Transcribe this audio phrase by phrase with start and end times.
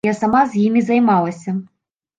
[0.07, 1.57] Я сама з імі займалася.